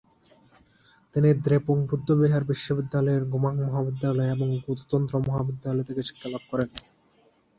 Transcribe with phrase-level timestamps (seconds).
[1.15, 6.69] তিনি দ্রেপুং বৌদ্ধবিহার বিশ্ববিদ্যালয়ের গোমাং মহাবিদ্যালয় এবং গ্যুতো তন্ত্র মহাবিদ্যালয় থেকে শিক্ষালাভ করেন।